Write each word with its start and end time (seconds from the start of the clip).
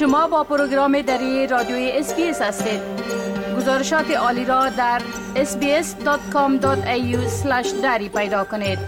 شما 0.00 0.28
با 0.28 0.44
پروگرام 0.44 1.02
دری 1.02 1.46
رادیوی 1.46 1.90
SBS 1.94 2.42
هستید 2.42 2.80
گزارشات 3.56 4.10
عالی 4.10 4.44
را 4.44 4.68
در 4.68 5.02
sbs.com.au 5.34 6.66
دری 7.82 8.08
پیدا 8.08 8.44
کنید 8.44 8.78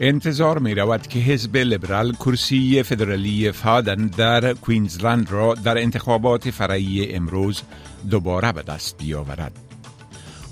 انتظار 0.00 0.58
می 0.58 0.74
رود 0.74 1.06
که 1.06 1.18
حزب 1.18 1.56
لیبرال 1.56 2.12
کرسی 2.12 2.82
فدرالی 2.82 3.52
فادن 3.52 4.06
در 4.06 4.54
کوینزلند 4.54 5.32
را 5.32 5.54
در 5.54 5.78
انتخابات 5.78 6.50
فرعی 6.50 7.14
امروز 7.14 7.62
دوباره 8.10 8.52
به 8.52 8.62
دست 8.62 8.98
بیاورد. 8.98 9.71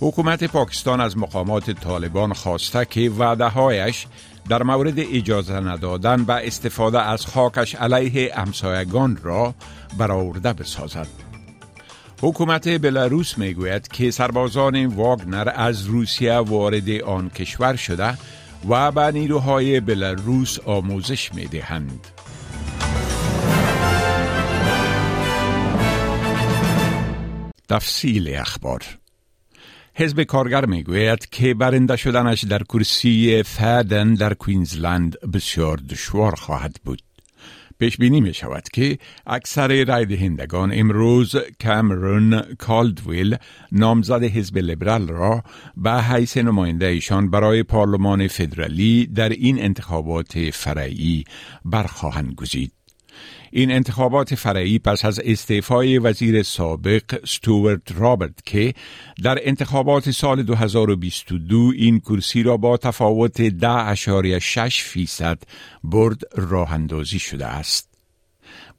حکومت 0.03 0.45
پاکستان 0.45 1.01
از 1.01 1.19
مقامات 1.19 1.71
طالبان 1.71 2.33
خواسته 2.33 2.85
که 2.85 3.11
وعده 3.11 3.49
هایش 3.49 4.07
در 4.49 4.63
مورد 4.63 4.99
اجازه 4.99 5.55
ندادن 5.55 6.21
و 6.21 6.33
استفاده 6.33 7.01
از 7.01 7.27
خاکش 7.27 7.75
علیه 7.75 8.33
امسایگان 8.39 9.19
را 9.23 9.55
برآورده 9.99 10.53
بسازد. 10.53 11.07
حکومت 12.23 12.83
بلاروس 12.83 13.39
می 13.39 13.55
گوید 13.55 13.89
که 13.89 14.11
سربازان 14.11 14.87
واگنر 14.87 15.53
از 15.55 15.87
روسیه 15.87 16.35
وارد 16.35 16.91
آن 16.91 17.31
کشور 17.31 17.77
شده 17.77 18.19
و 18.69 18.93
به 18.93 19.13
نیروهای 19.13 19.81
بلاروس 19.81 20.59
آموزش 20.67 21.35
می 21.35 21.47
دهند. 21.47 22.07
تفصیل 27.69 28.35
اخبار 28.37 29.00
حزب 29.95 30.23
کارگر 30.23 30.67
می 30.67 30.83
گوید 30.83 31.29
که 31.29 31.55
برنده 31.55 31.97
شدنش 31.97 32.45
در 32.45 32.63
کرسی 32.63 33.43
فدن 33.43 34.15
در 34.15 34.35
کوینزلند 34.35 35.17
بسیار 35.33 35.77
دشوار 35.77 36.35
خواهد 36.35 36.77
بود. 36.85 37.03
پیش 37.81 37.97
بینی 37.97 38.21
می 38.21 38.35
شود 38.35 38.69
که 38.73 38.99
اکثر 39.27 39.85
رای 39.85 40.07
دهندگان 40.07 40.71
امروز 40.75 41.37
کامرون 41.65 42.41
کالدویل 42.41 43.37
نامزد 43.73 44.23
حزب 44.23 44.59
لیبرال 44.59 45.09
را 45.09 45.43
به 45.77 46.03
حیث 46.03 46.37
نماینده 46.37 46.87
ایشان 46.87 47.31
برای 47.31 47.63
پارلمان 47.63 48.29
فدرالی 48.29 49.07
در 49.07 49.29
این 49.29 49.63
انتخابات 49.63 50.51
فرعی 50.51 51.25
برخواهند 51.65 52.35
گزید. 52.35 52.80
این 53.51 53.71
انتخابات 53.71 54.35
فرعی 54.35 54.79
پس 54.79 55.05
از 55.05 55.21
استعفای 55.25 55.99
وزیر 55.99 56.43
سابق 56.43 57.27
ستوارت 57.27 57.83
رابرت 57.95 58.45
که 58.45 58.75
در 59.23 59.39
انتخابات 59.43 60.11
سال 60.11 60.43
2022 60.43 61.73
این 61.77 62.01
کرسی 62.01 62.43
را 62.43 62.57
با 62.57 62.77
تفاوت 62.77 63.49
10.6 63.49 64.83
فیصد 64.83 65.39
برد 65.85 66.21
راه 66.35 66.73
اندازی 66.73 67.19
شده 67.19 67.47
است. 67.47 67.90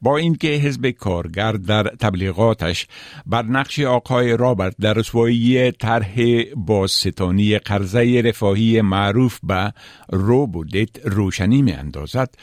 با 0.02 0.16
اینکه 0.16 0.48
حزب 0.48 0.90
کارگر 0.90 1.52
در 1.52 1.82
تبلیغاتش 1.82 2.86
بر 3.26 3.42
نقش 3.42 3.80
آقای 3.80 4.36
رابرت 4.36 4.74
در 4.80 4.92
رسوایی 4.92 5.70
طرح 5.70 6.14
بازستانی 6.56 7.58
قرضه 7.58 8.22
رفاهی 8.24 8.80
معروف 8.80 9.38
به 9.42 9.72
روبودت 10.08 11.06
روشنی 11.06 11.62
می 11.62 11.72
اندازد 11.72 12.34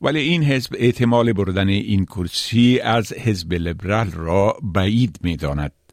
ولی 0.00 0.20
این 0.20 0.42
حزب 0.42 0.76
احتمال 0.78 1.32
بردن 1.32 1.68
این 1.68 2.04
کرسی 2.04 2.80
از 2.80 3.12
حزب 3.12 3.52
لیبرال 3.52 4.10
را 4.10 4.56
بعید 4.62 5.18
می 5.22 5.36
داند. 5.36 5.83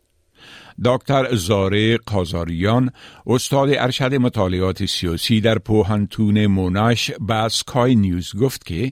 دکتر 0.86 1.36
زاره 1.36 1.98
قازاریان 1.98 2.92
استاد 3.28 3.70
ارشد 3.72 4.14
مطالعات 4.14 4.86
سیاسی 4.86 5.42
در 5.42 5.58
پوهنتون 5.58 6.46
موناش 6.46 7.12
به 7.12 7.50
سکای 7.50 7.96
نیوز 7.96 8.36
گفت 8.36 8.66
که 8.66 8.92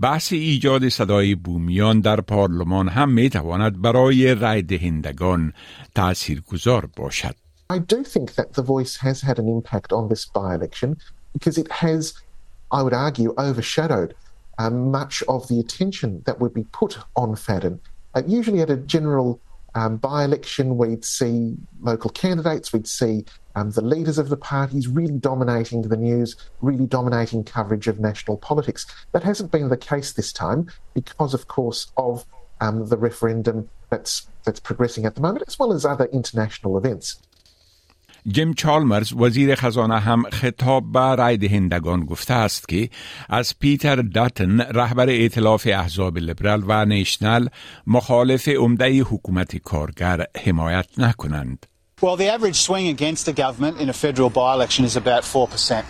بحث 0.00 0.32
ایجاد 0.32 0.88
صدای 0.88 1.34
بومیان 1.34 2.00
در 2.00 2.20
پارلمان 2.20 2.88
هم 2.88 3.10
می 3.12 3.30
تواند 3.30 3.82
برای 3.82 4.34
رای 4.34 4.62
دهندگان 4.62 5.52
تأثیر 5.94 6.40
گذار 6.40 6.88
باشد. 6.96 7.34
I 7.70 7.78
do 7.78 8.04
think 8.04 8.34
that 8.34 8.52
the 8.52 8.62
voice 8.62 8.96
has 8.98 9.22
had 9.22 9.38
an 9.38 9.48
impact 9.48 9.90
on 9.92 10.08
this 10.08 10.26
by-election 10.26 10.96
because 11.32 11.56
it 11.56 11.70
has, 11.72 12.12
I 12.70 12.82
would 12.82 12.92
argue, 12.92 13.34
overshadowed 13.38 14.14
um, 14.58 14.90
much 14.90 15.22
of 15.28 15.48
the 15.48 15.58
attention 15.60 16.22
that 16.26 16.40
would 16.40 16.54
be 16.54 16.64
put 16.80 16.98
on 17.16 17.34
Fadden. 17.34 17.80
Uh, 18.14 18.22
usually, 18.26 18.60
at 18.60 18.70
a 18.70 18.76
general 18.76 19.40
um, 19.74 19.96
by 19.96 20.24
election, 20.24 20.76
we'd 20.76 21.04
see 21.04 21.56
local 21.80 22.10
candidates, 22.10 22.72
we'd 22.72 22.86
see 22.86 23.24
um, 23.56 23.70
the 23.70 23.82
leaders 23.82 24.18
of 24.18 24.28
the 24.28 24.36
parties 24.36 24.88
really 24.88 25.18
dominating 25.18 25.82
the 25.82 25.96
news, 25.96 26.36
really 26.60 26.86
dominating 26.86 27.44
coverage 27.44 27.88
of 27.88 27.98
national 27.98 28.36
politics. 28.36 28.86
That 29.12 29.22
hasn't 29.22 29.50
been 29.50 29.68
the 29.68 29.76
case 29.76 30.12
this 30.12 30.32
time 30.32 30.68
because, 30.94 31.34
of 31.34 31.48
course, 31.48 31.92
of 31.96 32.24
um, 32.60 32.86
the 32.88 32.96
referendum 32.96 33.68
that's, 33.90 34.28
that's 34.44 34.60
progressing 34.60 35.06
at 35.06 35.14
the 35.14 35.20
moment, 35.20 35.44
as 35.46 35.58
well 35.58 35.72
as 35.72 35.84
other 35.84 36.06
international 36.06 36.78
events. 36.78 37.20
جیم 38.26 38.54
چالمرز 38.54 39.12
وزیر 39.12 39.54
خزانه 39.54 39.98
هم 39.98 40.22
خطاب 40.32 40.92
به 40.92 41.14
رای 41.14 41.36
دهندگان 41.36 42.04
گفته 42.04 42.34
است 42.34 42.68
که 42.68 42.90
از 43.28 43.58
پیتر 43.58 43.96
داتن 43.96 44.60
رهبر 44.60 45.08
ائتلاف 45.08 45.68
احزاب 45.70 46.18
لیبرال 46.18 46.64
و 46.66 46.84
نیشنل 46.84 47.48
مخالف 47.86 48.48
عمده 48.48 49.02
حکومت 49.02 49.56
کارگر 49.56 50.26
حمایت 50.44 50.86
نکنند. 50.98 51.66
Well, 52.02 52.16
the 52.16 52.28
average 52.28 52.56
swing 52.56 52.88
against 52.88 53.24
the 53.26 53.32
government 53.32 53.80
in 53.80 53.88
a 53.88 53.92
federal 53.92 54.30
by-election 54.30 54.84
is 54.84 54.96
about 54.96 55.22
4%. 55.22 55.84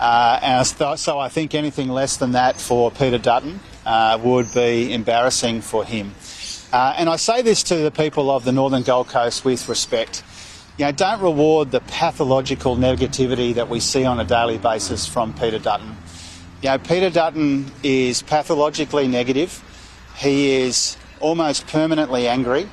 Uh, 0.00 0.38
and 0.42 0.66
so 0.98 1.18
I 1.18 1.28
think 1.28 1.54
anything 1.54 1.88
less 1.88 2.16
than 2.16 2.32
that 2.32 2.56
for 2.56 2.90
Peter 2.90 3.18
Dutton 3.18 3.60
uh, 3.86 4.18
would 4.22 4.52
be 4.54 4.92
embarrassing 4.92 5.60
for 5.60 5.84
him. 5.84 6.14
Uh, 6.72 6.94
and 6.98 7.08
I 7.08 7.16
say 7.16 7.42
this 7.42 7.62
to 7.64 7.76
the 7.76 7.90
people 7.90 8.30
of 8.30 8.44
the 8.44 8.52
Northern 8.52 8.82
Gold 8.82 9.08
Coast 9.08 9.44
with 9.44 9.68
respect. 9.68 10.22
You 10.76 10.86
know, 10.86 10.92
don't 10.92 11.22
reward 11.22 11.70
the 11.70 11.78
pathological 11.82 12.76
negativity 12.76 13.54
that 13.54 13.68
we 13.68 13.78
see 13.78 14.04
on 14.04 14.18
a 14.18 14.24
daily 14.24 14.58
basis 14.58 15.06
from 15.06 15.32
Peter 15.32 15.60
Dutton. 15.60 15.96
You 16.62 16.70
know, 16.70 16.78
Peter 16.78 17.10
Dutton 17.10 17.70
is 17.84 18.22
pathologically 18.22 19.06
negative. 19.06 19.62
He 20.16 20.50
is 20.50 20.96
almost 21.20 21.68
permanently 21.68 22.26
angry. 22.26 22.68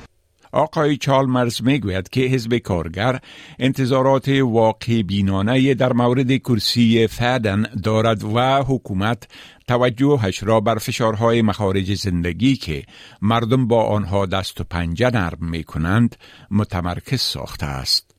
آقای 0.52 0.96
چالمرز 0.96 1.62
می‌گوید 1.62 2.08
که 2.08 2.20
حزب 2.20 2.56
کارگر 2.56 3.18
انتظارات 3.58 4.28
واقع 4.28 5.02
بینانه 5.02 5.74
در 5.74 5.92
مورد 5.92 6.36
کرسی 6.36 7.06
فدن 7.06 7.62
دارد 7.82 8.24
و 8.24 8.62
حکومت 8.62 9.28
توجهش 9.68 10.42
را 10.42 10.60
بر 10.60 10.78
فشارهای 10.78 11.42
مخارج 11.42 11.94
زندگی 11.94 12.56
که 12.56 12.84
مردم 13.22 13.66
با 13.66 13.84
آنها 13.84 14.26
دست 14.26 14.60
و 14.60 14.64
پنجه 14.64 15.10
نرم 15.10 15.38
می 15.40 15.64
کنند 15.64 16.16
متمرکز 16.50 17.20
ساخته 17.20 17.66
است. 17.66 18.11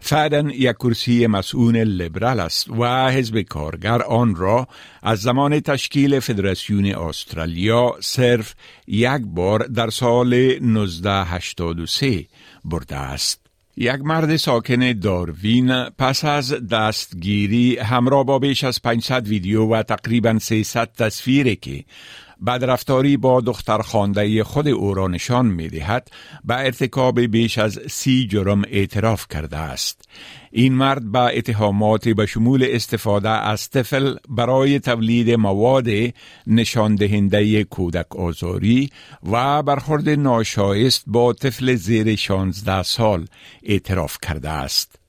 فعلا 0.00 0.50
یک 0.50 0.76
کرسی 0.76 1.26
مسئول 1.26 1.84
لیبرال 1.84 2.40
است 2.40 2.70
و 2.70 3.10
حزب 3.10 3.40
کارگر 3.40 4.02
آن 4.02 4.34
را 4.34 4.68
از 5.02 5.20
زمان 5.20 5.60
تشکیل 5.60 6.20
فدراسیون 6.20 6.84
استرالیا 6.86 7.94
صرف 8.00 8.54
یک 8.86 9.22
بار 9.24 9.66
در 9.66 9.90
سال 9.90 10.34
1983 10.34 12.26
برده 12.64 12.96
است. 12.96 13.40
یک 13.76 14.00
مرد 14.00 14.36
ساکن 14.36 14.92
داروین 14.92 15.84
پس 15.84 16.24
از 16.24 16.68
دستگیری 16.68 17.78
همراه 17.78 18.24
با 18.24 18.38
بیش 18.38 18.64
از 18.64 18.82
500 18.82 19.28
ویدیو 19.28 19.66
و 19.66 19.82
تقریبا 19.82 20.38
300 20.38 20.92
تصویری 20.92 21.56
که 21.56 21.84
بدرفتاری 22.46 23.16
با 23.16 23.40
دختر 23.40 23.78
خانده 23.82 24.44
خود 24.44 24.68
او 24.68 24.94
را 24.94 25.08
نشان 25.08 25.46
می 25.46 25.68
دهد 25.68 26.08
به 26.44 26.54
ارتکاب 26.54 27.20
بیش 27.20 27.58
از 27.58 27.80
سی 27.88 28.26
جرم 28.26 28.62
اعتراف 28.68 29.26
کرده 29.30 29.56
است. 29.56 30.08
این 30.50 30.74
مرد 30.74 31.04
با 31.04 31.28
اتهامات 31.28 32.08
به 32.08 32.26
شمول 32.26 32.66
استفاده 32.70 33.28
از 33.28 33.70
طفل 33.70 34.16
برای 34.28 34.80
تولید 34.80 35.30
مواد 35.30 35.86
نشان 36.46 36.94
دهنده 36.94 37.64
کودک 37.64 38.16
آزاری 38.16 38.90
و 39.32 39.62
برخورد 39.62 40.08
ناشایست 40.08 41.04
با 41.06 41.32
طفل 41.32 41.74
زیر 41.74 42.16
16 42.16 42.82
سال 42.82 43.26
اعتراف 43.62 44.16
کرده 44.22 44.50
است. 44.50 44.99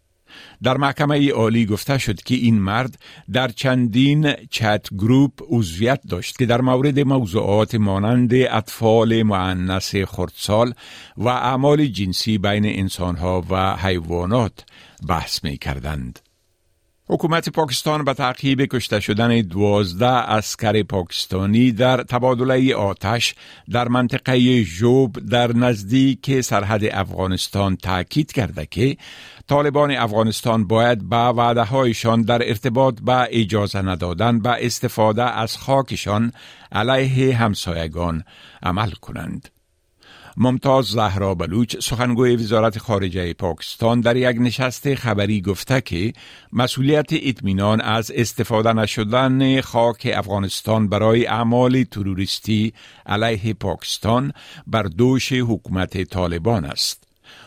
در 0.63 0.77
محکمه 0.77 1.31
عالی 1.31 1.65
گفته 1.65 1.97
شد 1.97 2.21
که 2.21 2.35
این 2.35 2.59
مرد 2.59 2.99
در 3.33 3.47
چندین 3.47 4.33
چت 4.49 4.87
گروپ 4.97 5.31
عضویت 5.49 6.01
داشت 6.09 6.37
که 6.37 6.45
در 6.45 6.61
مورد 6.61 6.99
موضوعات 6.99 7.75
مانند 7.75 8.33
اطفال 8.33 9.23
معنس 9.23 9.95
خردسال 9.95 10.73
و 11.17 11.27
اعمال 11.27 11.85
جنسی 11.85 12.37
بین 12.37 12.65
انسانها 12.65 13.43
و 13.49 13.75
حیوانات 13.75 14.65
بحث 15.07 15.43
می 15.43 15.57
کردند. 15.57 16.30
حکومت 17.13 17.49
پاکستان 17.49 18.03
به 18.03 18.13
تعقیب 18.13 18.61
کشته 18.61 18.99
شدن 18.99 19.41
دوازده 19.41 20.05
اسکر 20.07 20.83
پاکستانی 20.83 21.71
در 21.71 22.03
تبادله 22.03 22.75
آتش 22.75 23.35
در 23.71 23.87
منطقه 23.87 24.63
جوب 24.63 25.29
در 25.29 25.55
نزدیک 25.55 26.41
سرحد 26.41 26.81
افغانستان 26.85 27.75
تاکید 27.75 28.31
کرده 28.31 28.65
که 28.65 28.97
طالبان 29.47 29.91
افغانستان 29.91 30.67
باید 30.67 31.09
به 31.09 31.15
وعده 31.15 31.63
هایشان 31.63 32.21
در 32.21 32.47
ارتباط 32.47 32.99
به 33.01 33.27
اجازه 33.31 33.81
ندادن 33.81 34.39
به 34.39 34.65
استفاده 34.65 35.23
از 35.23 35.57
خاکشان 35.57 36.31
علیه 36.71 37.37
همسایگان 37.37 38.23
عمل 38.63 38.91
کنند. 38.91 39.49
ممتاز 40.37 40.85
زهرا 40.85 41.35
بلوچ 41.35 41.75
سخنگوی 41.79 42.35
وزارت 42.35 42.77
خارجه 42.79 43.33
پاکستان 43.33 44.01
در 44.01 44.15
یک 44.15 44.37
نشست 44.39 44.95
خبری 44.95 45.41
گفته 45.41 45.81
که 45.81 46.13
مسئولیت 46.53 47.09
اطمینان 47.11 47.81
از 47.81 48.11
استفاده 48.15 48.73
نشدن 48.73 49.61
خاک 49.61 50.11
افغانستان 50.13 50.89
برای 50.89 51.25
اعمال 51.25 51.83
تروریستی 51.83 52.73
علیه 53.05 53.53
پاکستان 53.53 54.31
بر 54.67 54.83
دوش 54.83 55.33
حکومت 55.33 56.03
طالبان 56.03 56.65
است. 56.65 57.00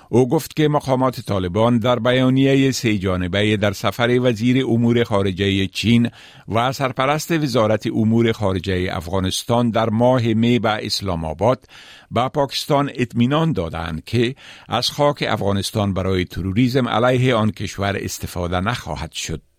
او 0.09 0.29
گفت 0.29 0.57
که 0.57 0.69
مقامات 0.69 1.21
طالبان 1.21 1.79
در 1.79 1.99
بیانیه 1.99 2.71
سی 2.71 2.99
جانبه 2.99 3.57
در 3.57 3.73
سفر 3.73 4.19
وزیر 4.23 4.67
امور 4.67 5.05
خارجه 5.05 5.67
چین 5.67 6.11
و 6.49 6.73
سرپرست 6.73 7.31
وزارت 7.31 7.87
امور 7.87 8.33
خارجه 8.33 8.89
افغانستان 8.93 9.71
در 9.71 9.89
ماه 9.89 10.23
می 10.23 10.59
به 10.59 10.87
اسلام 10.87 11.25
آباد 11.25 11.65
به 12.11 12.29
پاکستان 12.29 12.91
اطمینان 12.95 13.53
دادند 13.53 14.05
که 14.05 14.35
از 14.69 14.91
خاک 14.91 15.25
افغانستان 15.29 15.95
برای 15.95 16.25
تروریسم 16.25 16.89
علیه 16.89 17.35
آن 17.35 17.51
کشور 17.51 17.97
استفاده 18.01 18.61
نخواهد 18.61 19.13
شد. 19.13 19.54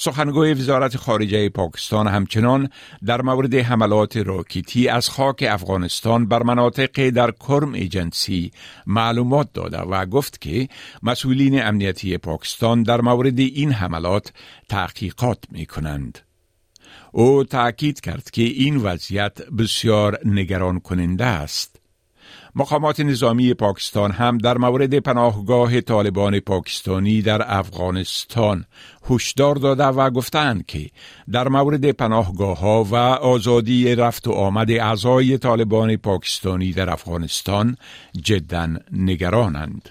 سخنگوی 0.00 0.54
وزارت 0.54 0.96
خارجه 0.96 1.48
پاکستان 1.48 2.06
همچنان 2.06 2.68
در 3.04 3.22
مورد 3.22 3.54
حملات 3.54 4.16
راکیتی 4.16 4.88
از 4.88 5.10
خاک 5.10 5.44
افغانستان 5.48 6.28
بر 6.28 6.42
مناطق 6.42 7.10
در 7.10 7.30
کرم 7.30 7.72
ایجنسی 7.72 8.50
معلومات 8.86 9.48
داده 9.52 9.78
و 9.78 10.06
گفت 10.06 10.40
که 10.40 10.68
مسئولین 11.02 11.62
امنیتی 11.62 12.18
پاکستان 12.18 12.82
در 12.82 13.00
مورد 13.00 13.38
این 13.38 13.72
حملات 13.72 14.32
تحقیقات 14.68 15.38
می 15.50 15.66
کنند. 15.66 16.18
او 17.12 17.44
تأکید 17.44 18.00
کرد 18.00 18.30
که 18.30 18.42
این 18.42 18.76
وضعیت 18.76 19.42
بسیار 19.42 20.18
نگران 20.24 20.80
کننده 20.80 21.24
است. 21.24 21.77
مقامات 22.58 23.00
نظامی 23.00 23.54
پاکستان 23.54 24.10
هم 24.10 24.38
در 24.38 24.58
مورد 24.58 24.98
پناهگاه 24.98 25.80
طالبان 25.80 26.40
پاکستانی 26.40 27.22
در 27.22 27.58
افغانستان 27.58 28.64
هشدار 29.10 29.54
داده 29.54 29.84
و 29.84 30.10
گفتند 30.10 30.66
که 30.66 30.90
در 31.32 31.48
مورد 31.48 31.90
پناهگاه 31.90 32.58
ها 32.58 32.84
و 32.84 32.94
آزادی 32.96 33.94
رفت 33.94 34.28
و 34.28 34.32
آمد 34.32 34.70
اعضای 34.70 35.38
طالبان 35.38 35.96
پاکستانی 35.96 36.72
در 36.72 36.90
افغانستان 36.90 37.76
جدا 38.22 38.68
نگرانند. 38.92 39.88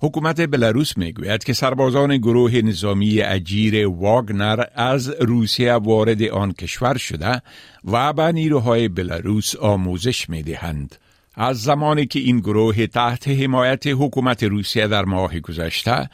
حکومت 0.00 0.50
بلاروس 0.50 0.96
می‌گوید 0.96 1.44
که 1.44 1.52
سربازان 1.52 2.16
گروه 2.16 2.56
نظامی 2.56 3.20
اجیر 3.20 3.88
واگنر 3.88 4.64
از 4.74 5.08
روسیه 5.20 5.72
وارد 5.72 6.22
آن 6.22 6.52
کشور 6.52 6.96
شده 6.96 7.42
و 7.84 8.12
به 8.12 8.32
نیروهای 8.32 8.88
بلاروس 8.88 9.56
آموزش 9.56 10.30
می‌دهند. 10.30 10.96
از 11.40 11.62
زمانی 11.62 12.06
که 12.06 12.18
این 12.18 12.40
گروه 12.40 12.86
تحت 12.86 13.28
حمایت 13.28 13.86
حکومت 13.86 14.42
روسیه 14.42 14.86
در 14.86 15.04
ماه 15.04 15.40
گذشته 15.40 16.10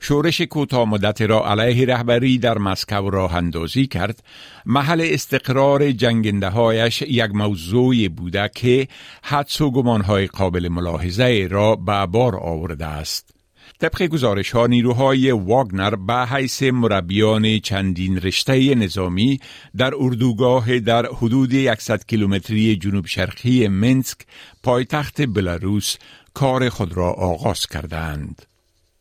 شورش 0.00 0.40
کوتاه 0.40 0.88
مدت 0.88 1.22
را 1.22 1.50
علیه 1.50 1.86
رهبری 1.86 2.38
در 2.38 2.58
مسکو 2.58 3.10
راه 3.10 3.34
اندازی 3.34 3.86
کرد 3.86 4.22
محل 4.66 5.00
استقرار 5.04 5.90
جنگنده 5.90 6.48
هایش 6.48 7.02
یک 7.02 7.30
موضوع 7.34 8.08
بوده 8.08 8.50
که 8.54 8.88
حدس 9.22 9.60
و 9.60 9.70
گمانهای 9.70 10.26
قابل 10.26 10.68
ملاحظه 10.68 11.48
را 11.50 11.76
به 11.76 12.06
بار 12.06 12.36
آورده 12.36 12.86
است. 12.86 13.31
طبق 13.82 14.02
گزارش 14.02 14.50
ها 14.50 14.66
نیروهای 14.66 15.30
واگنر 15.30 15.94
به 15.94 16.26
حیث 16.26 16.62
مربیان 16.62 17.58
چندین 17.58 18.20
رشته 18.20 18.74
نظامی 18.74 19.40
در 19.76 19.92
اردوگاه 19.96 20.78
در 20.78 21.06
حدود 21.06 21.74
100 21.74 22.06
کیلومتری 22.06 22.76
جنوب 22.76 23.06
شرقی 23.06 23.68
منسک 23.68 24.18
پایتخت 24.62 25.22
بلاروس 25.26 25.96
کار 26.34 26.68
خود 26.68 26.96
را 26.96 27.12
آغاز 27.12 27.66
کردند. 27.66 28.42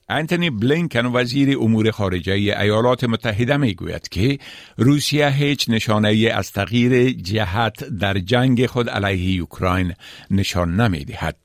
انتونی 0.09 0.49
بلینکن 0.49 1.05
وزیر 1.05 1.57
امور 1.59 1.91
خارجه 1.91 2.33
ایالات 2.33 3.03
متحده 3.03 3.57
می 3.57 3.73
گوید 3.73 4.09
که 4.09 4.39
روسیه 4.77 5.29
هیچ 5.29 5.69
نشانه 5.69 6.31
از 6.33 6.51
تغییر 6.51 7.11
جهت 7.11 7.83
در 7.83 8.13
جنگ 8.19 8.65
خود 8.65 8.89
علیه 8.89 9.41
اوکراین 9.41 9.93
نشان 10.31 10.81
نمی 10.81 11.05
دهد. 11.05 11.40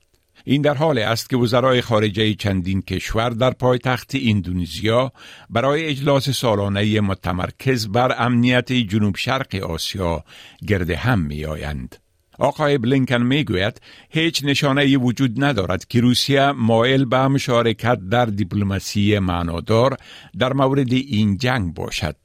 این 0.49 0.61
در 0.61 0.73
حال 0.73 0.97
است 0.97 1.29
که 1.29 1.37
وزرای 1.37 1.81
خارجه 1.81 2.33
چندین 2.33 2.81
کشور 2.81 3.29
در 3.29 3.51
پایتخت 3.51 4.11
اندونزیا 4.21 5.11
برای 5.49 5.85
اجلاس 5.85 6.29
سالانه 6.29 7.01
متمرکز 7.01 7.87
بر 7.87 8.15
امنیت 8.17 8.71
جنوب 8.73 9.15
شرق 9.15 9.55
آسیا 9.55 10.23
گرد 10.67 10.89
هم 10.89 11.19
می 11.19 11.45
آیند. 11.45 11.95
آقای 12.39 12.77
بلینکن 12.77 13.21
می 13.21 13.43
گوید 13.43 13.81
هیچ 14.09 14.43
نشانه 14.43 14.97
وجود 14.97 15.43
ندارد 15.43 15.85
که 15.85 16.01
روسیه 16.01 16.51
مایل 16.51 17.05
به 17.05 17.27
مشارکت 17.27 17.99
در 18.11 18.25
دیپلماسی 18.25 19.19
معنادار 19.19 19.97
در 20.39 20.53
مورد 20.53 20.93
این 20.93 21.37
جنگ 21.37 21.73
باشد. 21.73 22.15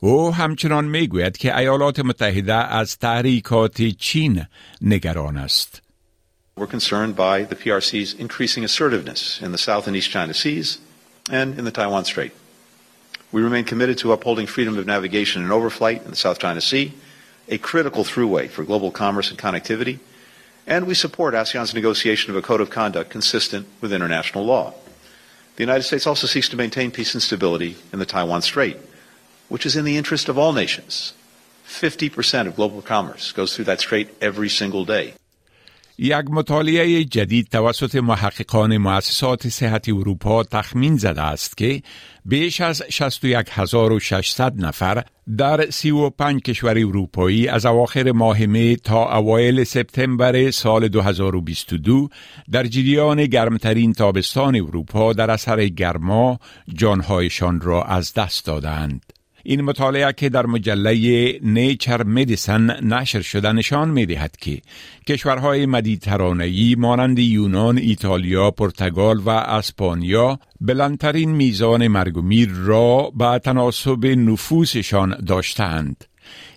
او 0.00 0.34
همچنان 0.34 0.84
می 0.84 1.06
گوید 1.06 1.36
که 1.36 1.58
ایالات 1.58 2.00
متحده 2.00 2.54
از 2.54 2.98
تحریکات 2.98 3.82
چین 3.82 4.44
نگران 4.80 5.36
است. 5.36 5.89
We're 6.60 6.66
concerned 6.66 7.16
by 7.16 7.44
the 7.44 7.56
PRC's 7.56 8.12
increasing 8.12 8.64
assertiveness 8.64 9.40
in 9.40 9.50
the 9.50 9.56
South 9.56 9.86
and 9.86 9.96
East 9.96 10.10
China 10.10 10.34
Seas 10.34 10.76
and 11.30 11.58
in 11.58 11.64
the 11.64 11.70
Taiwan 11.70 12.04
Strait. 12.04 12.32
We 13.32 13.40
remain 13.40 13.64
committed 13.64 13.96
to 13.96 14.12
upholding 14.12 14.46
freedom 14.46 14.76
of 14.76 14.84
navigation 14.84 15.42
and 15.42 15.50
overflight 15.50 16.04
in 16.04 16.10
the 16.10 16.16
South 16.16 16.38
China 16.38 16.60
Sea, 16.60 16.92
a 17.48 17.56
critical 17.56 18.04
throughway 18.04 18.50
for 18.50 18.62
global 18.62 18.90
commerce 18.90 19.30
and 19.30 19.38
connectivity, 19.38 20.00
and 20.66 20.86
we 20.86 20.92
support 20.92 21.32
ASEAN's 21.32 21.72
negotiation 21.72 22.30
of 22.30 22.36
a 22.36 22.42
code 22.42 22.60
of 22.60 22.68
conduct 22.68 23.08
consistent 23.08 23.66
with 23.80 23.90
international 23.90 24.44
law. 24.44 24.74
The 25.56 25.62
United 25.62 25.84
States 25.84 26.06
also 26.06 26.26
seeks 26.26 26.50
to 26.50 26.56
maintain 26.56 26.90
peace 26.90 27.14
and 27.14 27.22
stability 27.22 27.76
in 27.90 28.00
the 28.00 28.04
Taiwan 28.04 28.42
Strait, 28.42 28.76
which 29.48 29.64
is 29.64 29.76
in 29.76 29.86
the 29.86 29.96
interest 29.96 30.28
of 30.28 30.36
all 30.36 30.52
nations. 30.52 31.14
50% 31.66 32.48
of 32.48 32.56
global 32.56 32.82
commerce 32.82 33.32
goes 33.32 33.56
through 33.56 33.64
that 33.64 33.80
strait 33.80 34.10
every 34.20 34.50
single 34.50 34.84
day. 34.84 35.14
یک 36.02 36.30
مطالعه 36.30 37.04
جدید 37.04 37.48
توسط 37.48 37.94
محققان 37.96 38.76
مؤسسات 38.76 39.48
صحت 39.48 39.88
اروپا 39.88 40.42
تخمین 40.42 40.96
زده 40.96 41.22
است 41.22 41.56
که 41.56 41.82
بیش 42.24 42.60
از 42.60 42.82
61600 42.90 44.64
نفر 44.64 45.04
در 45.36 45.70
35 45.70 46.42
کشور 46.42 46.78
اروپایی 46.78 47.48
از 47.48 47.66
اواخر 47.66 48.12
ماه 48.12 48.46
می 48.46 48.76
تا 48.76 49.16
اوایل 49.16 49.64
سپتامبر 49.64 50.50
سال 50.50 50.88
2022 50.88 52.08
در 52.50 52.66
جریان 52.66 53.26
گرمترین 53.26 53.92
تابستان 53.92 54.56
اروپا 54.56 55.12
در 55.12 55.30
اثر 55.30 55.66
گرما 55.66 56.38
جانهایشان 56.74 57.60
را 57.60 57.82
از 57.84 58.14
دست 58.14 58.46
دادند. 58.46 59.19
این 59.44 59.60
مطالعه 59.60 60.12
که 60.12 60.28
در 60.28 60.46
مجله 60.46 61.38
نیچر 61.42 62.02
مدیسن 62.02 62.84
نشر 62.84 63.20
شده 63.20 63.52
نشان 63.52 63.90
می 63.90 64.06
دهد 64.06 64.36
که 64.36 64.60
کشورهای 65.08 65.66
مدیترانهی 65.66 66.74
مانند 66.78 67.18
یونان، 67.18 67.78
ایتالیا، 67.78 68.50
پرتغال 68.50 69.18
و 69.18 69.30
اسپانیا 69.30 70.38
بلندترین 70.60 71.30
میزان 71.30 71.88
مرگ 71.88 72.18
میر 72.18 72.50
را 72.50 73.12
به 73.16 73.38
تناسب 73.38 74.06
نفوسشان 74.06 75.16
داشتند. 75.26 76.04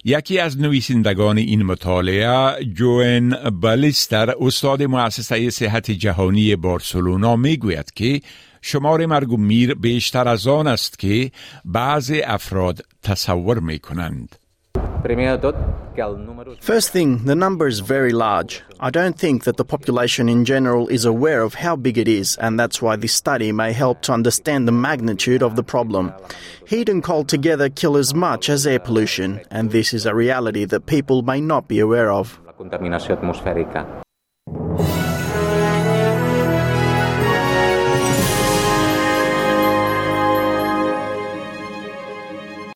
یکی 0.06 0.40
از 0.40 0.62
نویسندگان 0.62 1.38
این 1.38 1.64
مطالعه 1.64 2.66
جوئن 2.66 3.50
بالیستر 3.50 4.36
استاد 4.40 4.84
مؤسسه 4.84 5.50
صحت 5.50 5.92
جهانی 5.92 6.56
بارسلونا 6.56 7.36
می 7.36 7.58
گوید 7.58 7.92
که 7.96 8.22
شمار 8.63 9.07
مرگ 9.07 9.33
و 9.33 9.37
میر 9.37 9.75
بیشتر 9.75 10.29
از 10.29 10.47
آن 10.47 10.67
است 10.67 10.99
که 10.99 11.31
بعض 11.65 12.13
افراد 12.25 12.81
تصور 13.03 13.59
می 13.59 13.79
کنند. 13.79 14.37
First 16.61 16.91
thing, 16.91 17.25
the 17.25 17.37
number 17.37 17.67
is 17.69 17.79
very 17.81 18.13
large. 18.13 18.63
I 18.81 18.91
don't 18.91 19.17
think 19.17 19.45
that 19.45 19.57
the 19.57 19.65
population 19.65 20.29
in 20.29 20.45
general 20.45 20.89
is 20.89 21.05
aware 21.05 21.43
of 21.43 21.55
how 21.55 21.77
big 21.77 21.99
it 21.99 22.09
is, 22.09 22.37
and 22.37 22.59
that's 22.59 22.83
why 22.83 22.97
this 22.97 23.13
study 23.13 23.53
may 23.53 23.73
help 23.73 24.03
to 24.03 24.13
understand 24.13 24.67
the 24.67 24.73
magnitude 24.73 25.43
of 25.43 25.55
the 25.55 25.63
problem. 25.63 26.13
Heat 26.67 26.89
and 26.89 27.03
cold 27.03 27.29
together 27.29 27.69
kill 27.69 27.97
as 27.97 28.13
much 28.13 28.49
as 28.49 28.67
air 28.67 28.81
pollution, 28.81 29.41
and 29.51 29.71
this 29.71 29.95
is 29.95 30.05
a 30.05 30.15
reality 30.15 30.65
that 30.67 30.87
people 30.87 31.23
may 31.23 31.41
not 31.41 31.69
be 31.69 31.79
aware 31.79 32.11
of. 32.11 32.41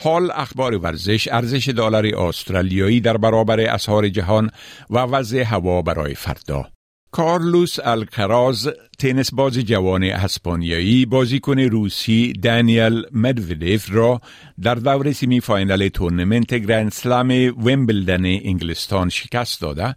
حال 0.04 0.32
اخبار 0.32 0.76
ورزش 0.78 1.28
ارزش 1.32 1.70
دلار 1.70 2.06
استرالیایی 2.06 3.02
در 3.02 3.18
برابر 3.18 3.60
اسعار 3.60 4.10
جهان 4.10 4.50
و 4.90 4.98
وضع 4.98 5.44
هوا 5.44 5.82
برای 5.82 6.16
فردا. 6.16 6.66
کارلوس 7.12 7.80
الکراز 7.84 8.70
تنس 9.00 9.34
باز 9.34 9.54
جوان 9.60 10.04
اسپانیایی 10.04 11.06
بازیکن 11.06 11.60
روسی 11.60 12.34
دانیل 12.34 13.06
مدودیف 13.12 13.88
را 13.92 14.22
در 14.62 14.76
دور 14.76 15.12
semi-final 15.12 15.88
تورنمنت 15.88 16.54
Grand 16.54 16.92
Slam 16.92 17.30
ویمبلدن 17.66 18.26
انگلستان 18.26 19.10
شکست 19.10 19.62
داده. 19.62 19.96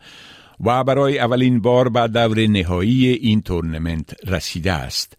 و 0.65 0.85
برای 0.85 1.19
اولین 1.19 1.61
بار 1.61 1.89
به 1.89 2.09
دور 2.09 2.47
نهایی 2.47 3.07
این 3.09 3.43
تورنمنت 3.43 4.15
رسیده 4.27 4.73
است. 4.73 5.17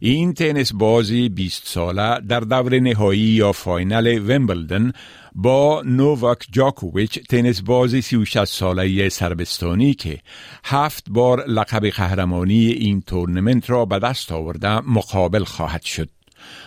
این 0.00 0.34
تنس 0.34 0.72
بازی 0.74 1.28
20 1.28 1.62
ساله 1.66 2.20
در 2.20 2.40
دور 2.40 2.80
نهایی 2.80 3.20
یا 3.20 3.52
final 3.52 4.06
ویمبلدن 4.06 4.92
با 5.34 5.82
نوواک 5.86 6.46
جاکوویچ 6.52 7.18
تنس 7.18 7.62
بازی 7.62 8.02
36 8.02 8.44
ساله 8.44 9.08
سربستانی 9.08 9.94
که 9.94 10.18
هفت 10.64 11.10
بار 11.10 11.46
لقب 11.46 11.86
قهرمانی 11.86 12.66
این 12.66 13.02
تورنمنت 13.02 13.70
را 13.70 13.84
به 13.84 13.98
دست 13.98 14.32
آورده 14.32 14.80
مقابل 14.80 15.44
خواهد 15.44 15.82
شد. 15.82 16.08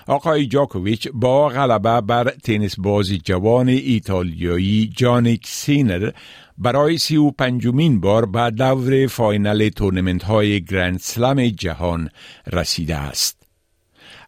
آقای 0.07 0.45
جاکوویچ 0.45 1.07
با 1.13 1.49
غلبه 1.49 2.01
بر 2.01 2.29
تنس 2.29 2.79
بازی 2.79 3.17
جوان 3.17 3.69
ایتالیایی 3.69 4.91
جانیک 4.95 5.47
سینر 5.47 6.11
برای 6.57 6.97
سی 6.97 7.17
و 7.17 7.31
پنجمین 7.31 7.99
بار 7.99 8.25
به 8.25 8.51
دور 8.51 9.07
final 9.07 9.69
تورنمنت 9.69 10.23
های 10.23 10.61
Grand 10.61 10.99
Slam 10.99 11.47
جهان 11.47 12.09
رسیده 12.53 12.95
است. 12.95 13.45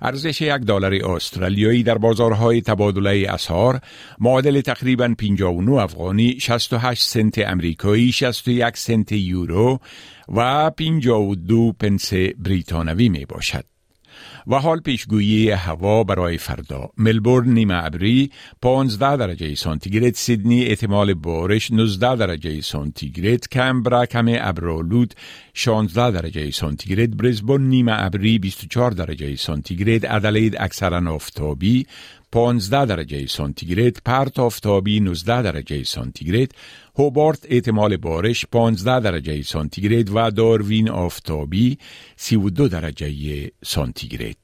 ارزش 0.01 0.41
یک 0.41 0.51
دلار 0.51 0.93
استرالیایی 0.93 1.83
در 1.83 1.97
بازارهای 1.97 2.61
تبادله 2.61 3.25
اسعار 3.29 3.79
معادل 4.19 4.61
تقریبا 4.61 5.15
59 5.17 5.71
افغانی 5.71 6.39
68 6.39 7.03
سنت 7.03 7.37
امریکایی 7.37 8.11
61 8.11 8.77
سنت 8.77 9.11
یورو 9.11 9.79
و 10.35 10.69
52 10.69 11.71
پنس 11.79 12.13
بریتانوی 12.13 13.09
می 13.09 13.25
باشد. 13.25 13.76
و 14.47 14.55
حال 14.55 14.79
پیشگویی 14.79 15.49
هوا 15.49 16.03
برای 16.03 16.37
فردا. 16.37 16.89
ملبورن 16.97 17.49
نیمه 17.49 17.85
ابری 17.85 18.31
15 18.61 19.17
درجه 19.17 19.55
سانتیگراد 19.55 20.13
سیدنی 20.13 20.65
احتمال 20.65 21.13
بارش 21.13 21.71
19 21.71 22.15
درجه 22.15 22.61
سانتیگراد 22.61 23.47
کمبرا 23.49 24.05
کم 24.05 24.25
ابرالود 24.27 25.13
16 25.53 26.11
درجه 26.11 26.51
سانتیگراد 26.51 27.17
برزبون 27.17 27.61
نیمه 27.61 28.03
ابری 28.03 28.39
24 28.39 28.91
درجه 28.91 29.35
سانتیگراد 29.35 30.05
ادلید 30.05 30.55
اکثرا 30.59 31.11
آفتابی 31.11 31.85
15 32.31 32.85
درجه 32.85 33.25
سانتیگراد 33.25 33.97
پرت 34.05 34.39
آفتابی 34.39 34.99
19 34.99 35.41
درجه 35.41 35.83
سانتیگراد 35.83 36.51
هوبارت 36.95 37.45
احتمال 37.49 37.97
بارش 37.97 38.45
15 38.45 38.99
درجه 38.99 39.41
سانتیگراد 39.41 40.09
و 40.15 40.31
داروین 40.31 40.89
آفتابی 40.89 41.77
32 42.15 42.67
درجه 42.67 43.51
سانتیگراد. 43.63 44.35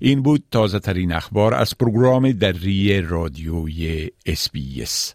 این 0.00 0.22
بود 0.22 0.44
تازه 0.50 0.78
ترین 0.78 1.12
اخبار 1.12 1.54
از 1.54 1.78
پروگرام 1.78 2.32
دری 2.32 3.00
رادیوی 3.02 4.10
SBS 4.26 5.14